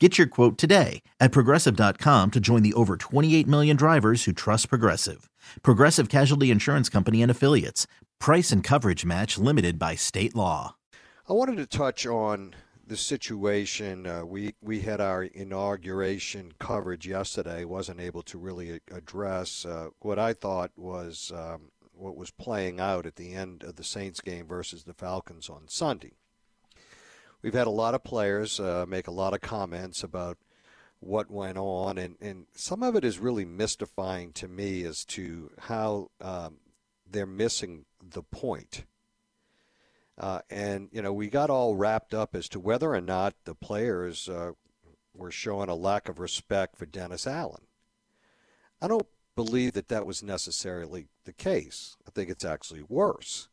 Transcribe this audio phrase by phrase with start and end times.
[0.00, 4.68] Get your quote today at progressive.com to join the over 28 million drivers who trust
[4.68, 5.30] Progressive.
[5.62, 7.86] Progressive Casualty Insurance Company and Affiliates.
[8.18, 10.74] Price and coverage match limited by state law.
[11.28, 14.04] I wanted to touch on the situation.
[14.04, 20.18] Uh, we, we had our inauguration coverage yesterday, wasn't able to really address uh, what
[20.18, 24.48] I thought was um, what was playing out at the end of the Saints game
[24.48, 26.14] versus the Falcons on Sunday
[27.44, 30.38] we've had a lot of players uh, make a lot of comments about
[31.00, 35.50] what went on, and, and some of it is really mystifying to me as to
[35.58, 36.56] how um,
[37.08, 38.86] they're missing the point.
[40.16, 43.54] Uh, and, you know, we got all wrapped up as to whether or not the
[43.54, 44.52] players uh,
[45.14, 47.66] were showing a lack of respect for Dennis Allen.
[48.80, 49.06] I don't
[49.36, 51.96] believe that that was necessarily the case.
[52.08, 53.48] I think it's actually worse.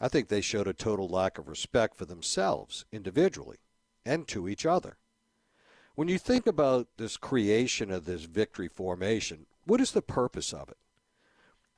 [0.00, 3.58] I think they showed a total lack of respect for themselves individually
[4.04, 4.96] and to each other.
[5.94, 10.68] When you think about this creation of this victory formation, what is the purpose of
[10.68, 10.76] it?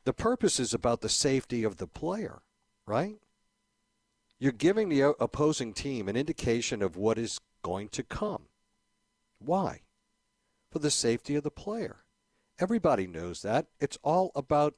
[0.04, 2.42] The purpose is about the safety of the player,
[2.86, 3.17] right?
[4.39, 8.45] You're giving the opposing team an indication of what is going to come.
[9.39, 9.80] Why?
[10.70, 12.05] For the safety of the player.
[12.58, 13.66] Everybody knows that.
[13.80, 14.74] It's all about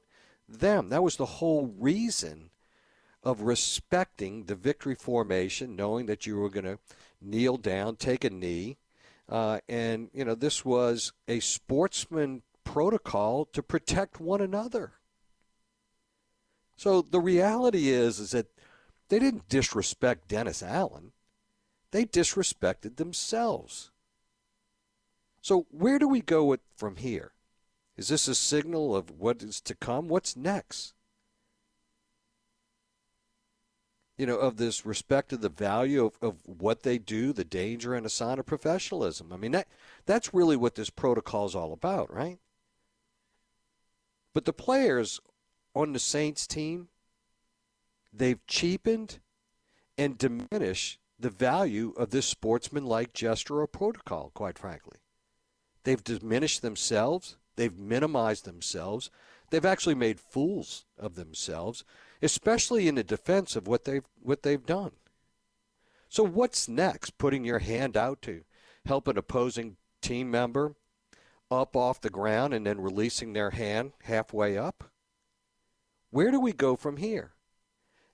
[0.47, 0.89] them.
[0.89, 2.49] That was the whole reason
[3.23, 6.79] of respecting the victory formation, knowing that you were going to
[7.21, 8.77] kneel down, take a knee.
[9.29, 14.93] Uh, and, you know, this was a sportsman protocol to protect one another.
[16.75, 18.47] So the reality is, is that
[19.09, 21.13] they didn't disrespect Dennis Allen.
[21.91, 23.91] They disrespected themselves.
[25.41, 27.31] So where do we go with, from here?
[27.95, 30.07] Is this a signal of what is to come?
[30.07, 30.92] What's next?
[34.23, 37.93] You know, of this respect of the value of, of what they do, the danger
[37.93, 39.33] and a sign of professionalism.
[39.33, 39.67] I mean, that
[40.05, 42.39] that's really what this protocol is all about, right?
[44.33, 45.19] But the players
[45.75, 46.87] on the Saints team,
[48.13, 49.19] they've cheapened
[49.97, 54.99] and diminished the value of this sportsmanlike gesture or protocol, quite frankly.
[55.83, 59.11] They've diminished themselves, they've minimized themselves,
[59.53, 61.85] they've actually made fools of themselves
[62.23, 64.91] especially in the defense of what they've what they've done.
[66.07, 67.17] So what's next?
[67.17, 68.43] Putting your hand out to
[68.85, 70.75] help an opposing team member
[71.51, 74.85] up off the ground and then releasing their hand halfway up?
[76.09, 77.33] Where do we go from here?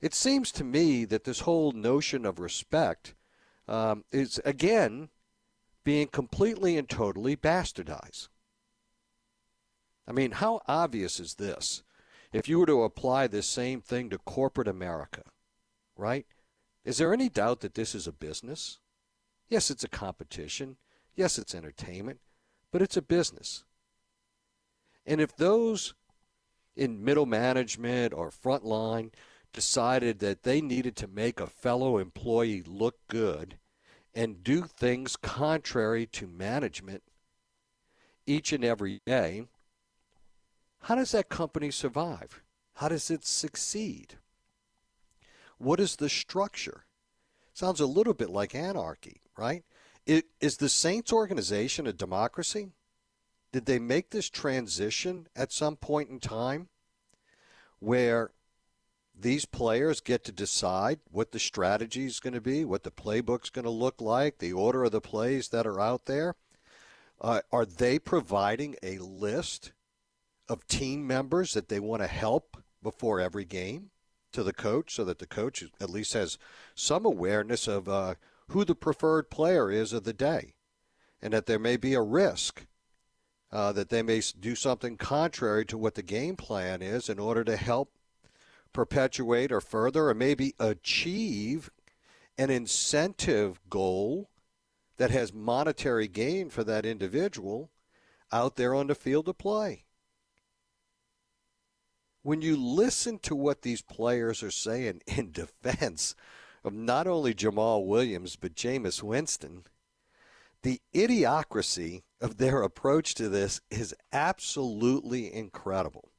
[0.01, 3.13] It seems to me that this whole notion of respect
[3.67, 5.09] um, is again
[5.83, 8.29] being completely and totally bastardized.
[10.09, 11.83] I mean, how obvious is this?
[12.31, 15.23] if you were to apply this same thing to corporate America,
[15.95, 16.25] right?
[16.85, 18.79] Is there any doubt that this is a business?
[19.47, 20.77] Yes, it's a competition.
[21.15, 22.19] Yes, it's entertainment,
[22.71, 23.63] but it's a business.
[25.05, 25.93] And if those
[26.75, 29.11] in middle management or frontline
[29.51, 33.57] decided that they needed to make a fellow employee look good
[34.13, 37.03] and do things contrary to management
[38.27, 39.45] each and every day,
[40.81, 42.41] how does that company survive?
[42.75, 44.15] How does it succeed?
[45.57, 46.85] What is the structure?
[47.53, 49.63] Sounds a little bit like anarchy, right?
[50.05, 52.69] It, is the Saints organization a democracy?
[53.51, 56.69] Did they make this transition at some point in time
[57.79, 58.31] where
[59.13, 63.49] these players get to decide what the strategy is going to be, what the playbook's
[63.49, 66.35] going to look like, the order of the plays that are out there?
[67.19, 69.73] Uh, are they providing a list
[70.49, 73.91] of team members that they want to help before every game
[74.33, 76.37] to the coach so that the coach at least has
[76.75, 78.15] some awareness of uh,
[78.49, 80.53] who the preferred player is of the day.
[81.21, 82.65] and that there may be a risk
[83.51, 87.43] uh, that they may do something contrary to what the game plan is in order
[87.43, 87.91] to help
[88.71, 91.69] perpetuate or further or maybe achieve
[92.37, 94.29] an incentive goal
[94.97, 97.71] that has monetary gain for that individual
[98.31, 99.85] out there on the field of play.
[102.21, 106.15] When you listen to what these players are saying in defense
[106.63, 109.63] of not only Jamaal Williams but Jameis Winston,
[110.61, 116.09] the idiocracy of their approach to this is absolutely incredible.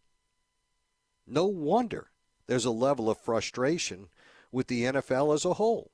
[1.27, 2.11] No wonder
[2.47, 4.09] there's a level of frustration
[4.51, 5.91] with the NFL as a whole.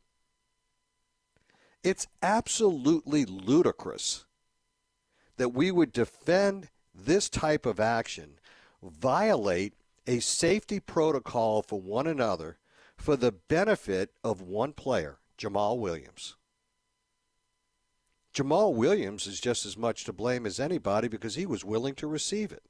[1.82, 4.24] It's absolutely ludicrous
[5.36, 8.38] that we would defend this type of action,
[8.82, 9.74] violate
[10.06, 12.58] a safety protocol for one another
[12.96, 16.36] for the benefit of one player, Jamaal Williams.
[18.34, 22.06] Jamaal Williams is just as much to blame as anybody because he was willing to
[22.06, 22.62] receive it.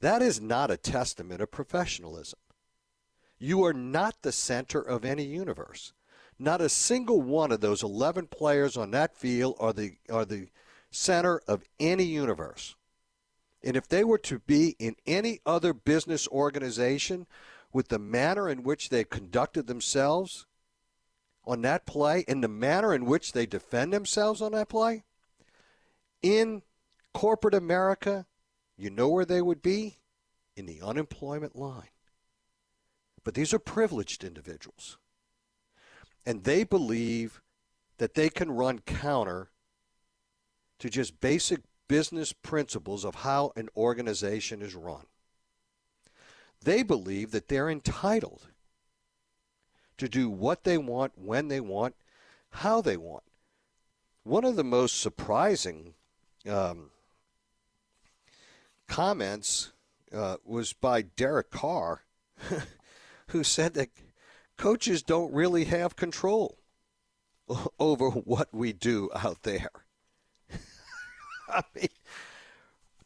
[0.00, 2.38] That is not a testament of professionalism.
[3.38, 5.92] You are not the center of any universe.
[6.38, 10.48] Not a single one of those 11 players on that field are the, are the
[10.90, 12.74] center of any universe.
[13.66, 17.26] And if they were to be in any other business organization
[17.72, 20.46] with the manner in which they conducted themselves
[21.44, 25.02] on that play and the manner in which they defend themselves on that play,
[26.22, 26.62] in
[27.12, 28.26] corporate America,
[28.76, 29.98] you know where they would be?
[30.54, 31.90] In the unemployment line.
[33.24, 34.96] But these are privileged individuals.
[36.24, 37.42] And they believe
[37.98, 39.50] that they can run counter
[40.78, 45.06] to just basic business principles of how an organization is run.
[46.62, 48.48] They believe that they're entitled
[49.98, 51.94] to do what they want, when they want,
[52.50, 53.24] how they want.
[54.24, 55.94] One of the most surprising
[56.48, 56.90] um,
[58.88, 59.72] comments
[60.12, 62.02] uh, was by Derek Carr,
[63.28, 63.90] who said that
[64.56, 66.58] coaches don't really have control
[67.78, 69.70] over what we do out there.
[71.48, 71.88] I mean,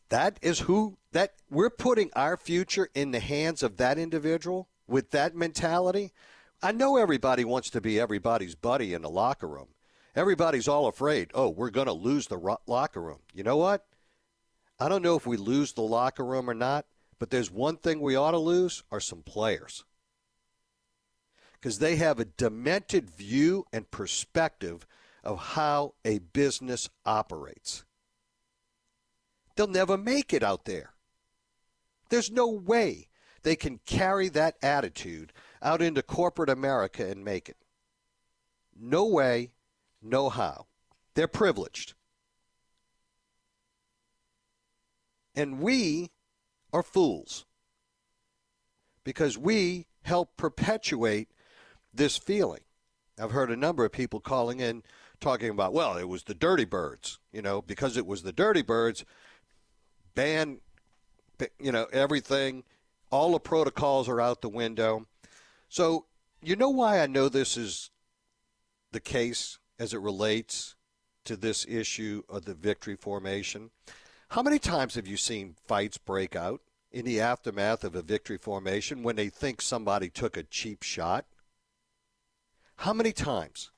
[0.08, 5.10] that is who that we're putting our future in the hands of that individual with
[5.10, 6.12] that mentality.
[6.62, 9.68] I know everybody wants to be everybody's buddy in the locker room.
[10.14, 13.20] Everybody's all afraid, oh, we're going to lose the ro- locker room.
[13.32, 13.86] You know what?
[14.78, 16.86] I don't know if we lose the locker room or not,
[17.18, 19.84] but there's one thing we ought to lose are some players.
[21.52, 24.86] Because they have a demented view and perspective
[25.22, 27.84] of how a business operates.
[29.60, 30.94] They'll never make it out there.
[32.08, 33.08] There's no way
[33.42, 37.58] they can carry that attitude out into corporate America and make it.
[38.74, 39.50] No way,
[40.00, 40.64] no how.
[41.12, 41.92] They're privileged.
[45.34, 46.08] And we
[46.72, 47.44] are fools
[49.04, 51.28] because we help perpetuate
[51.92, 52.62] this feeling.
[53.20, 54.84] I've heard a number of people calling in
[55.20, 57.18] talking about, well, it was the dirty birds.
[57.30, 59.04] You know, because it was the dirty birds,
[60.14, 60.60] ban,
[61.58, 62.64] you know, everything.
[63.10, 65.06] All the protocols are out the window.
[65.68, 66.06] So,
[66.42, 67.90] you know why I know this is
[68.92, 70.76] the case as it relates
[71.24, 73.70] to this issue of the victory formation?
[74.30, 76.60] How many times have you seen fights break out
[76.92, 81.26] in the aftermath of a victory formation when they think somebody took a cheap shot?
[82.76, 83.70] How many times?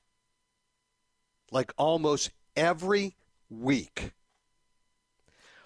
[1.51, 3.15] Like almost every
[3.49, 4.13] week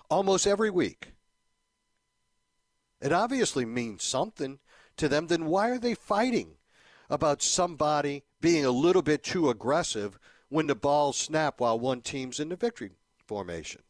[0.10, 1.14] almost every week.
[3.02, 4.60] It obviously means something
[4.98, 5.28] to them.
[5.28, 6.56] Then why are they fighting
[7.10, 12.40] about somebody being a little bit too aggressive when the balls snap while one team's
[12.40, 12.92] in the victory
[13.26, 13.82] formation?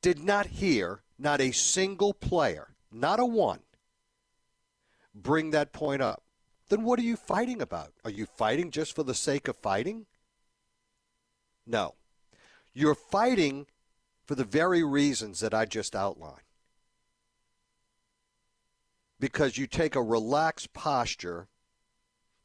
[0.00, 3.60] Did not hear, not a single player, not a one,
[5.14, 6.22] bring that point up.
[6.68, 7.92] Then what are you fighting about?
[8.04, 10.06] Are you fighting just for the sake of fighting?
[11.66, 11.94] No.
[12.74, 13.66] You're fighting
[14.26, 16.40] for the very reasons that I just outlined.
[19.18, 21.48] Because you take a relaxed posture,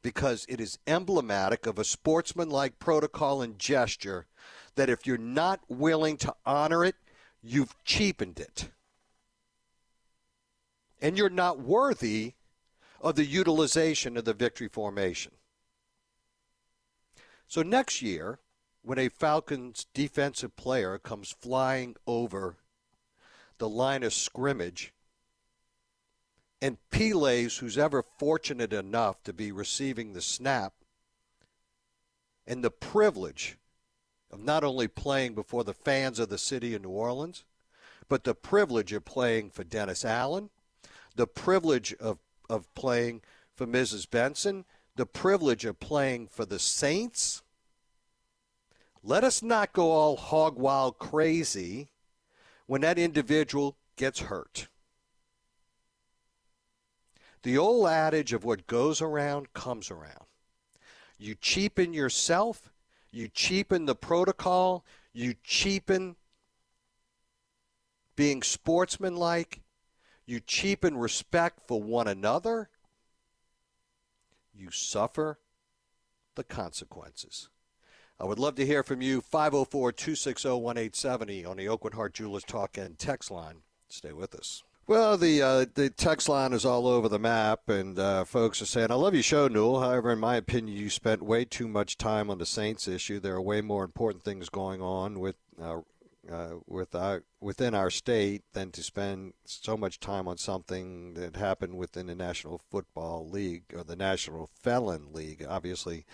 [0.00, 4.26] because it is emblematic of a sportsmanlike protocol and gesture
[4.76, 6.94] that if you're not willing to honor it,
[7.42, 8.70] you've cheapened it.
[11.00, 12.34] And you're not worthy
[13.00, 15.32] of the utilization of the victory formation.
[17.48, 18.38] So next year,
[18.82, 22.56] when a Falcons defensive player comes flying over
[23.58, 24.92] the line of scrimmage
[26.60, 30.74] and Pele's, who's ever fortunate enough to be receiving the snap,
[32.46, 33.56] and the privilege
[34.30, 37.44] of not only playing before the fans of the city of New Orleans,
[38.08, 40.50] but the privilege of playing for Dennis Allen,
[41.16, 43.22] the privilege of, of playing
[43.54, 44.08] for Mrs.
[44.08, 44.64] Benson,
[44.96, 47.41] the privilege of playing for the Saints.
[49.02, 51.90] Let us not go all hog wild crazy
[52.66, 54.68] when that individual gets hurt.
[57.42, 60.26] The old adage of what goes around comes around.
[61.18, 62.70] You cheapen yourself,
[63.10, 66.16] you cheapen the protocol, you cheapen
[68.14, 69.62] being sportsmanlike,
[70.26, 72.70] you cheapen respect for one another,
[74.54, 75.40] you suffer
[76.36, 77.48] the consequences.
[78.22, 79.20] I would love to hear from you.
[79.20, 83.62] 504 260 1870 on the Aucoin Hart Jewelers Talk and text line.
[83.88, 84.62] Stay with us.
[84.86, 88.66] Well, the uh, the text line is all over the map, and uh, folks are
[88.66, 89.80] saying, "I love your show, Newell.
[89.80, 93.18] However, in my opinion, you spent way too much time on the Saints issue.
[93.18, 95.80] There are way more important things going on with uh,
[96.30, 101.34] uh, with our, within our state than to spend so much time on something that
[101.34, 105.44] happened within the National Football League or the National Felon League.
[105.48, 106.04] Obviously,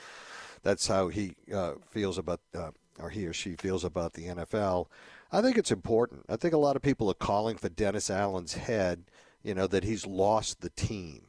[0.63, 4.87] that's how he uh, feels about, uh, or he or she feels about the NFL.
[5.31, 6.25] I think it's important.
[6.29, 9.05] I think a lot of people are calling for Dennis Allen's head,
[9.43, 11.27] you know, that he's lost the team.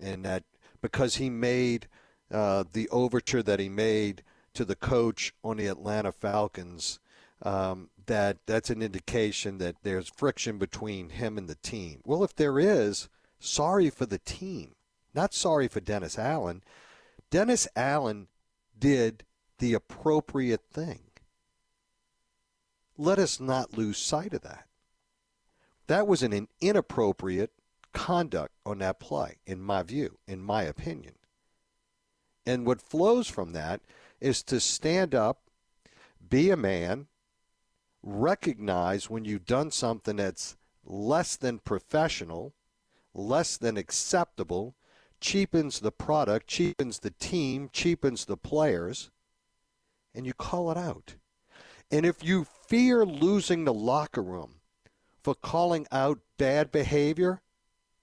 [0.00, 0.44] And that
[0.80, 1.86] because he made
[2.30, 4.22] uh, the overture that he made
[4.54, 6.98] to the coach on the Atlanta Falcons,
[7.42, 12.00] um, that that's an indication that there's friction between him and the team.
[12.04, 14.74] Well, if there is, sorry for the team,
[15.14, 16.62] not sorry for Dennis Allen.
[17.30, 18.26] Dennis Allen
[18.80, 19.24] did
[19.58, 21.00] the appropriate thing.
[22.96, 24.66] Let us not lose sight of that.
[25.86, 27.52] That was an inappropriate
[27.92, 31.14] conduct on that play, in my view, in my opinion.
[32.46, 33.80] And what flows from that
[34.20, 35.40] is to stand up,
[36.28, 37.06] be a man,
[38.02, 42.54] recognize when you've done something that's less than professional,
[43.14, 44.74] less than acceptable,
[45.20, 49.10] cheapens the product, cheapens the team, cheapens the players,
[50.14, 51.14] and you call it out.
[51.90, 54.56] And if you fear losing the locker room
[55.22, 57.42] for calling out bad behavior,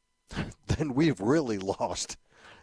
[0.67, 2.17] then we've really lost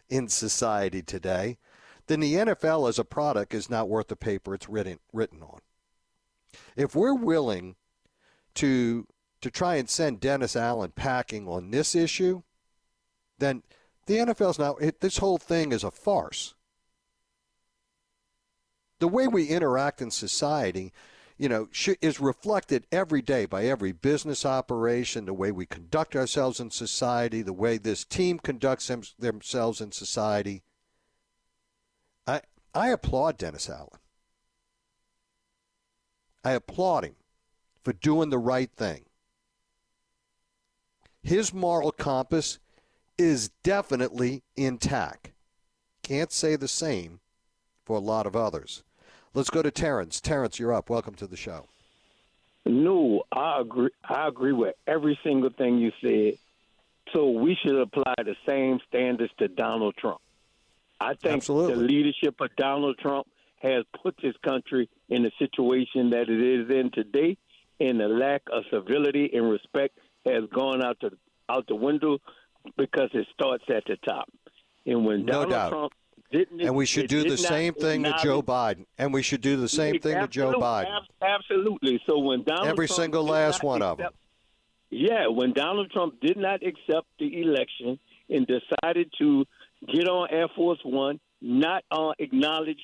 [0.08, 1.58] in society today.
[2.06, 5.61] Then the NFL as a product is not worth the paper it's written, written on.
[6.76, 7.76] If we're willing
[8.54, 9.06] to
[9.40, 12.42] to try and send Dennis Allen packing on this issue,
[13.38, 13.62] then
[14.06, 16.54] the NFL's now, it, this whole thing is a farce.
[19.00, 20.92] The way we interact in society,
[21.37, 21.68] you know,
[22.00, 27.42] is reflected every day by every business operation, the way we conduct ourselves in society,
[27.42, 30.62] the way this team conducts them, themselves in society.
[32.26, 32.42] I,
[32.75, 33.88] I applaud Dennis Allen.
[36.44, 37.16] I applaud him
[37.82, 39.06] for doing the right thing.
[41.23, 42.58] His moral compass
[43.18, 45.30] is definitely intact.
[46.02, 47.21] Can't say the same
[47.85, 48.83] for a lot of others.
[49.33, 50.21] Let's go to Terrence.
[50.21, 50.90] Terrence, you're up.
[50.90, 51.66] Welcome to the show.
[52.66, 53.90] No, I agree.
[54.09, 56.38] I agree with every single thing you said.
[57.12, 60.21] So we should apply the same standards to Donald Trump.
[61.00, 61.75] I think Absolutely.
[61.75, 63.26] the leadership of Donald Trump
[63.61, 67.37] has put this country in the situation that it is in today,
[67.80, 71.11] and the lack of civility and respect has gone out the
[71.49, 72.18] out the window
[72.76, 74.28] because it starts at the top.
[74.87, 75.71] And when Donald.
[75.71, 75.92] Trump
[76.33, 78.87] didn't, and we should do the same thing to Joe Biden.
[78.99, 81.00] And we should do the same thing to Joe Biden.
[81.23, 82.00] Absolutely.
[82.06, 84.11] So when Donald every Trump single last one of them.
[84.90, 89.44] Yeah, when Donald Trump did not accept the election and decided to
[89.92, 92.80] get on Air Force One, not uh, acknowledge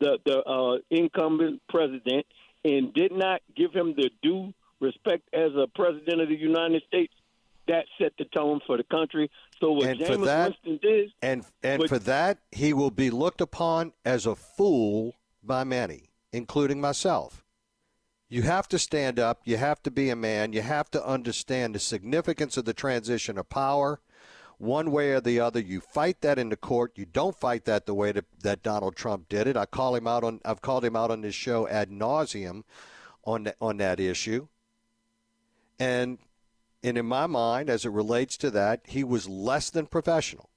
[0.00, 2.26] the the uh, incumbent president,
[2.64, 7.14] and did not give him the due respect as a president of the United States,
[7.68, 9.30] that set the tone for the country.
[9.60, 12.90] So what And Jameis for that- Winston did, And and But- for that, he will
[12.90, 17.44] be looked upon as a fool by many, including myself.
[18.28, 19.42] You have to stand up.
[19.44, 20.52] You have to be a man.
[20.54, 24.00] You have to understand the significance of the transition of power.
[24.56, 26.92] One way or the other, you fight that in the court.
[26.94, 29.56] You don't fight that the way that, that Donald Trump did it.
[29.56, 30.40] I call him out on.
[30.44, 32.62] I've called him out on this show ad nauseum
[33.24, 34.46] on that, on that issue.
[35.78, 36.18] And
[36.82, 40.50] and in my mind, as it relates to that, he was less than professional.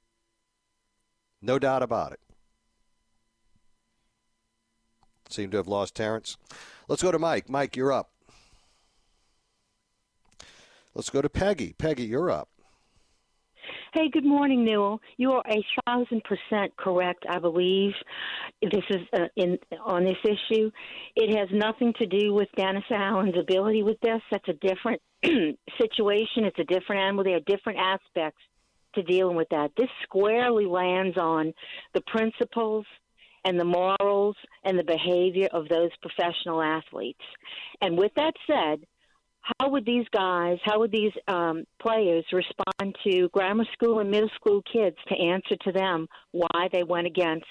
[1.42, 2.20] No doubt about it.
[5.30, 6.38] Seem to have lost Terrence.
[6.88, 7.50] Let's go to Mike.
[7.50, 8.12] Mike, you're up.
[10.94, 11.74] Let's go to Peggy.
[11.78, 12.50] Peggy, you're up.
[13.96, 15.00] Hey, good morning, Newell.
[15.16, 17.24] You are a thousand percent correct.
[17.30, 17.94] I believe
[18.62, 20.70] this is uh, in on this issue.
[21.16, 24.20] It has nothing to do with Dennis Allen's ability with this.
[24.30, 25.02] That's a different
[25.80, 26.44] situation.
[26.44, 27.24] It's a different animal.
[27.24, 28.42] There are different aspects
[28.96, 29.72] to dealing with that.
[29.78, 31.54] This squarely lands on
[31.94, 32.86] the principles
[33.46, 34.36] and the morals
[34.66, 37.24] and the behavior of those professional athletes.
[37.80, 38.86] And with that said,
[39.60, 44.30] how would these guys, how would these um, players respond to grammar school and middle
[44.36, 47.46] school kids to answer to them why they went against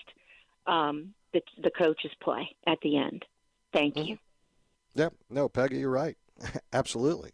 [0.66, 3.24] um, the, the coach's play at the end?
[3.72, 4.14] Thank you.
[4.14, 5.00] Mm-hmm.
[5.00, 5.14] Yep.
[5.30, 6.16] No, Peggy, you're right.
[6.72, 7.32] Absolutely.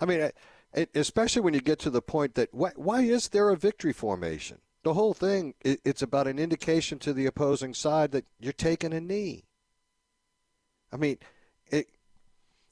[0.00, 0.30] I mean,
[0.74, 3.92] it, especially when you get to the point that why, why is there a victory
[3.92, 4.58] formation?
[4.84, 8.94] The whole thing, it, it's about an indication to the opposing side that you're taking
[8.94, 9.44] a knee.
[10.90, 11.18] I mean,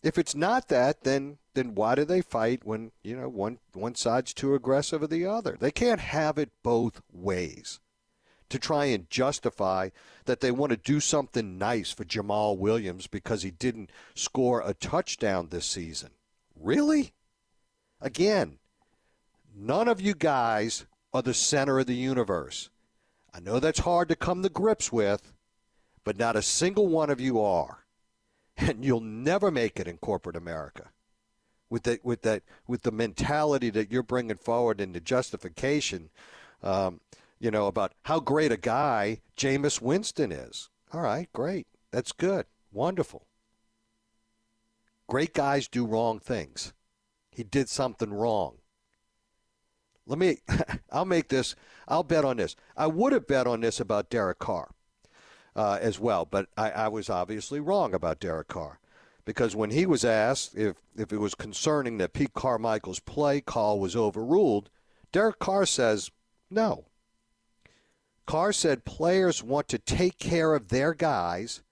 [0.06, 3.96] if it's not that, then then why do they fight when you know one one
[3.96, 5.56] side's too aggressive or the other?
[5.58, 7.80] They can't have it both ways.
[8.50, 9.88] To try and justify
[10.26, 14.74] that they want to do something nice for Jamaal Williams because he didn't score a
[14.74, 16.10] touchdown this season.
[16.54, 17.12] Really?
[18.00, 18.58] Again,
[19.52, 22.70] none of you guys are the center of the universe.
[23.34, 25.32] I know that's hard to come to grips with,
[26.04, 27.85] but not a single one of you are.
[28.58, 30.90] And you'll never make it in corporate America
[31.68, 36.10] with that with that with the mentality that you're bringing forward and the justification
[36.62, 37.00] um,
[37.38, 40.70] you know about how great a guy Jameis Winston is.
[40.92, 41.66] All right, great.
[41.90, 42.46] That's good.
[42.72, 43.26] Wonderful.
[45.08, 46.72] Great guys do wrong things.
[47.30, 48.56] He did something wrong.
[50.06, 50.38] Let me,
[50.92, 51.54] I'll make this,
[51.86, 52.56] I'll bet on this.
[52.76, 54.70] I would have bet on this about Derek Carr
[55.56, 58.78] uh, as well, but I, I was obviously wrong about Derek Carr
[59.24, 63.80] because when he was asked if, if it was concerning that Pete Carmichael's play call
[63.80, 64.68] was overruled,
[65.12, 66.10] Derek Carr says
[66.50, 66.84] no.
[68.26, 71.62] Carr said players want to take care of their guys,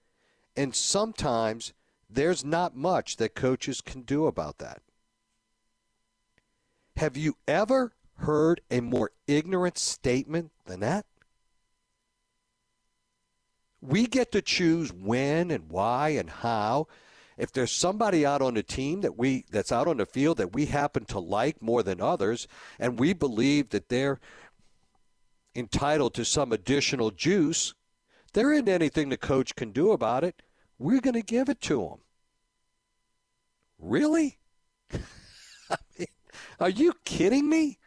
[0.57, 1.73] and sometimes
[2.09, 4.81] there's not much that coaches can do about that.
[6.97, 11.05] Have you ever heard a more ignorant statement than that?
[13.85, 16.87] We get to choose when and why and how.
[17.37, 20.53] If there's somebody out on the team that we that's out on the field that
[20.53, 22.47] we happen to like more than others
[22.79, 24.19] and we believe that they're
[25.53, 27.73] entitled to some additional juice,
[28.33, 30.41] there isn't anything the coach can do about it.
[30.77, 31.99] We're going to give it to them.
[33.79, 34.37] Really?
[34.93, 36.07] I mean,
[36.59, 37.79] are you kidding me?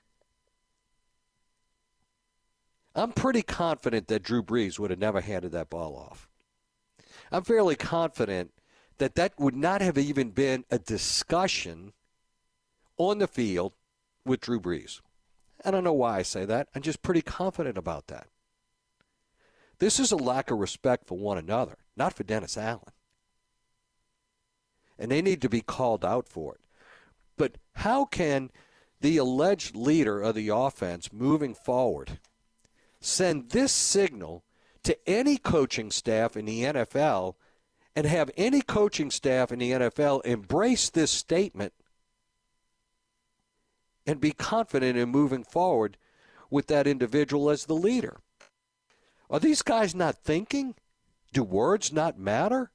[2.98, 6.28] I'm pretty confident that Drew Brees would have never handed that ball off.
[7.30, 8.50] I'm fairly confident
[8.98, 11.92] that that would not have even been a discussion
[12.96, 13.74] on the field
[14.24, 15.00] with Drew Brees.
[15.64, 16.68] I don't know why I say that.
[16.74, 18.26] I'm just pretty confident about that.
[19.78, 22.82] This is a lack of respect for one another, not for Dennis Allen.
[24.98, 26.60] And they need to be called out for it.
[27.36, 28.50] But how can
[29.00, 32.18] the alleged leader of the offense moving forward
[33.08, 34.44] send this signal
[34.84, 37.34] to any coaching staff in the NFL
[37.96, 41.72] and have any coaching staff in the NFL embrace this statement
[44.06, 45.96] and be confident in moving forward
[46.50, 48.18] with that individual as the leader?
[49.28, 50.74] Are these guys not thinking?
[51.32, 52.70] Do words not matter?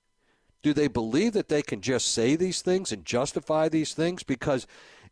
[0.61, 4.23] Do they believe that they can just say these things and justify these things?
[4.23, 4.67] Because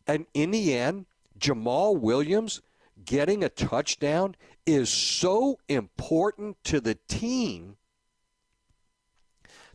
[0.08, 1.06] and in the end,
[1.40, 2.62] Jamaal Williams
[3.04, 7.78] getting a touchdown is so important to the team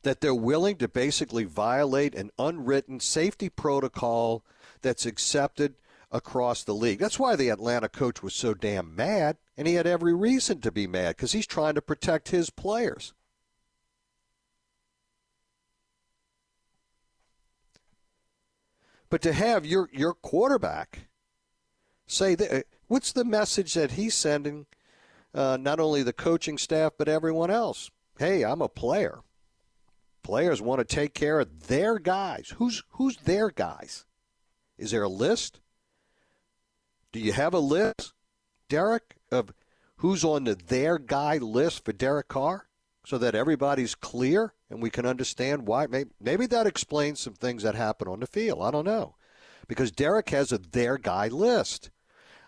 [0.03, 4.45] that they're willing to basically violate an unwritten safety protocol
[4.83, 5.75] that's accepted
[6.13, 7.01] across the league.
[7.01, 10.71] That's why the Atlanta coach was so damn mad, and he had every reason to
[10.71, 13.15] be mad because he's trying to protect his players.
[19.09, 21.09] But to have your your quarterback
[22.07, 24.67] say that, uh, what's the message that he's sending?
[25.37, 27.91] Uh, not only the coaching staff but everyone else.
[28.19, 29.21] Hey, I'm a player.
[30.23, 32.55] Players want to take care of their guys.
[32.57, 34.07] Who's who's their guys?
[34.79, 35.61] Is there a list?
[37.13, 38.13] Do you have a list,
[38.69, 39.53] Derek, of
[39.97, 42.67] who's on the their guy list for Derek Carr,
[43.05, 44.55] so that everybody's clear?
[44.71, 45.87] and we can understand why.
[45.87, 48.63] Maybe, maybe that explains some things that happen on the field.
[48.63, 49.17] I don't know.
[49.69, 51.91] Because Derek has a their guy list.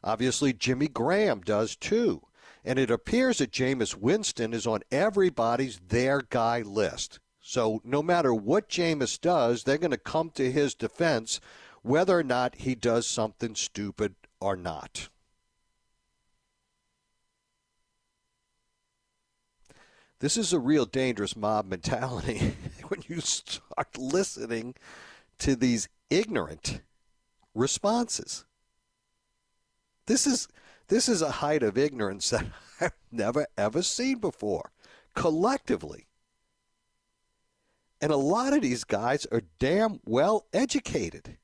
[0.02, 2.22] Obviously, Jimmy Graham does too.
[2.64, 7.20] And it appears that Jameis Winston is on everybody's their guy list.
[7.40, 11.40] So no matter what Jameis does, they're going to come to his defense,
[11.82, 15.08] whether or not he does something stupid or not.
[20.20, 22.56] This is a real dangerous mob mentality
[22.88, 24.74] when you start listening
[25.38, 26.80] to these ignorant
[27.54, 28.44] responses.
[30.06, 30.48] This is
[30.88, 32.46] this is a height of ignorance that
[32.80, 34.70] I've never ever seen before,
[35.14, 36.06] collectively.
[38.00, 41.36] And a lot of these guys are damn well educated.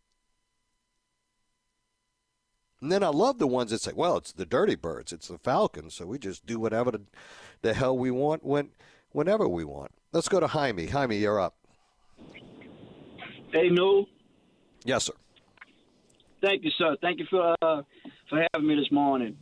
[2.81, 5.39] And then I love the ones that say, well, it's the Dirty Birds, it's the
[5.39, 7.01] Falcons, so we just do whatever the,
[7.63, 8.71] the hell we want when,
[9.11, 9.91] whenever we want.
[10.13, 10.87] Let's go to Jaime.
[10.87, 11.55] Jaime, you're up.
[13.53, 14.07] Hey, Newell.
[14.85, 15.15] Yes, sir.
[16.43, 16.97] Thank you, sir.
[17.01, 17.83] Thank you for uh,
[18.29, 19.37] for having me this morning.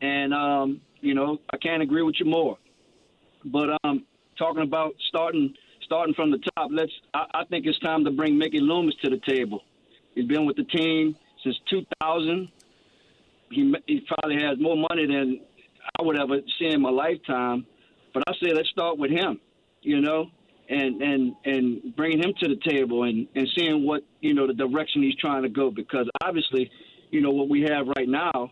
[0.00, 2.58] And um, you know, I can't agree with you more.
[3.44, 4.04] But um,
[4.38, 6.92] talking about starting starting from the top, let's.
[7.12, 9.62] I, I think it's time to bring Mickey Loomis to the table.
[10.14, 12.48] He's been with the team since 2000.
[13.50, 15.40] He he probably has more money than
[15.98, 17.66] I would ever see in my lifetime.
[18.12, 19.40] But I say let's start with him.
[19.82, 20.30] You know,
[20.68, 24.54] and and and bringing him to the table and and seeing what you know the
[24.54, 26.70] direction he's trying to go because obviously
[27.14, 28.50] you know what we have right now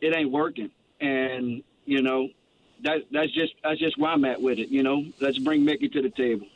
[0.00, 0.70] it ain't working.
[1.00, 2.28] And you know
[2.82, 5.04] that that's just that's just where I'm at with it you know.
[5.20, 6.46] Let's bring Mickey to the table.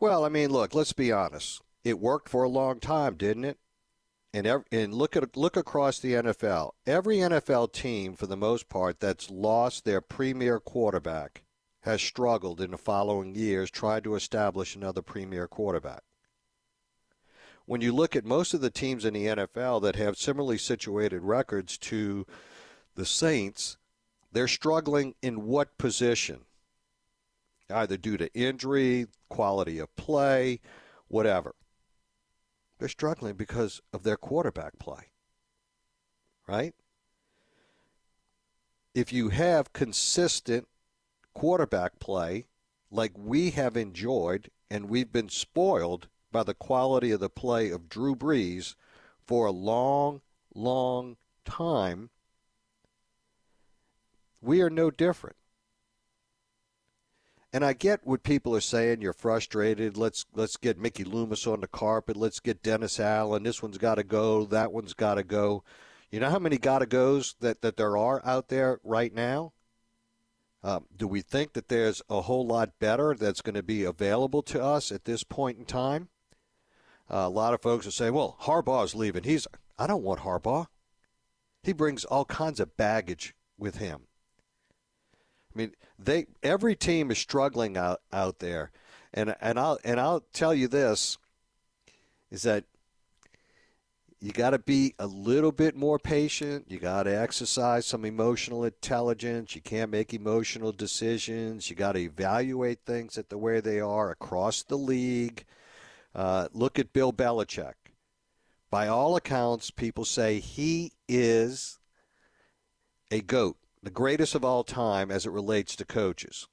[0.00, 1.62] Well I mean look let's be honest.
[1.82, 3.58] It worked for a long time didn't it?
[4.32, 8.68] And every, and look at look across the NFL every NFL team for the most
[8.68, 11.42] part that's lost their premier quarterback
[11.82, 16.02] has struggled in the following years trying to establish another premier quarterback.
[17.66, 21.22] When you look at most of the teams in the NFL that have similarly situated
[21.22, 22.26] records to
[22.94, 23.78] the Saints,
[24.32, 26.40] they're struggling in what position?
[27.70, 30.60] Either due to injury, quality of play,
[31.08, 31.54] whatever.
[32.78, 35.10] They're struggling because of their quarterback play.
[36.46, 36.74] Right?
[38.94, 40.68] If you have consistent
[41.32, 42.46] quarterback play
[42.90, 47.88] like we have enjoyed and we've been spoiled by the quality of the play of
[47.88, 48.74] Drew Brees
[49.24, 50.20] for a long,
[50.52, 52.10] long time,
[54.42, 55.36] we are no different.
[57.52, 59.00] And I get what people are saying.
[59.00, 59.96] You're frustrated.
[59.96, 62.16] Let's let's get Mickey Loomis on the carpet.
[62.16, 63.44] Let's get Dennis Allen.
[63.44, 64.44] This one's got to go.
[64.44, 65.62] That one's got to go.
[66.10, 69.52] You know how many got to goes that, that there are out there right now?
[70.64, 74.42] Um, do we think that there's a whole lot better that's going to be available
[74.42, 76.08] to us at this point in time?
[77.10, 79.46] Uh, a lot of folks are saying, "Well, Harbaugh's leaving." He's
[79.78, 80.66] I don't want Harbaugh.
[81.62, 84.02] He brings all kinds of baggage with him.
[85.54, 88.70] I mean, they every team is struggling out out there,
[89.12, 91.18] and and I'll and I'll tell you this
[92.30, 92.64] is that
[94.20, 96.64] you got to be a little bit more patient.
[96.70, 99.54] You got to exercise some emotional intelligence.
[99.54, 101.68] You can't make emotional decisions.
[101.68, 105.44] You got to evaluate things at the way they are across the league.
[106.14, 107.74] Uh, look at Bill Belichick.
[108.70, 111.78] By all accounts, people say he is
[113.10, 116.48] a GOAT, the greatest of all time as it relates to coaches.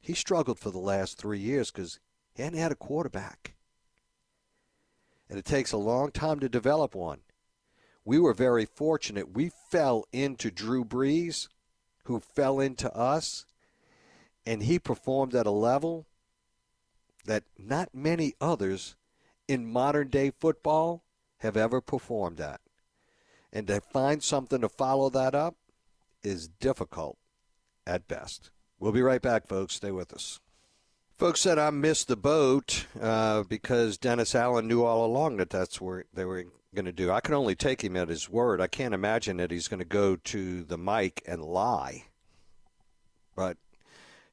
[0.00, 2.00] He struggled for the last three years because
[2.34, 3.54] he hadn't had a quarterback
[5.28, 7.20] and it takes a long time to develop one.
[8.04, 9.34] We were very fortunate.
[9.34, 11.48] We fell into Drew Brees,
[12.04, 13.46] who fell into us,
[14.44, 16.06] and he performed at a level
[17.24, 18.96] that not many others
[19.48, 21.02] in modern day football
[21.38, 22.60] have ever performed at.
[23.52, 25.56] And to find something to follow that up
[26.22, 27.18] is difficult
[27.86, 28.50] at best.
[28.78, 29.74] We'll be right back, folks.
[29.74, 30.40] Stay with us.
[31.16, 35.80] Folks said I missed the boat uh, because Dennis Allen knew all along that that's
[35.80, 37.12] where they were going to do.
[37.12, 38.60] I can only take him at his word.
[38.60, 42.06] I can't imagine that he's going to go to the mic and lie.
[43.36, 43.58] But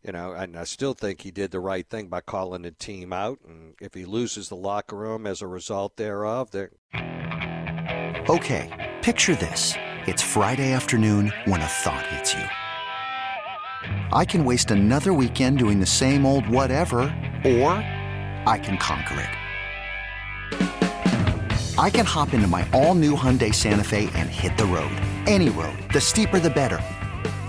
[0.03, 3.13] you know, and I still think he did the right thing by calling the team
[3.13, 3.39] out.
[3.47, 6.71] And if he loses the locker room as a result thereof, they're.
[8.29, 9.73] Okay, picture this:
[10.07, 12.43] it's Friday afternoon when a thought hits you.
[14.13, 16.99] I can waste another weekend doing the same old whatever,
[17.45, 17.73] or
[18.45, 19.29] I can conquer it.
[21.79, 24.91] I can hop into my all new Hyundai Santa Fe and hit the road.
[25.25, 25.77] Any road.
[25.93, 26.79] The steeper, the better.